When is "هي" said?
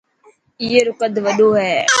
1.61-1.75